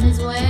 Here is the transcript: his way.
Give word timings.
his 0.00 0.18
way. 0.20 0.49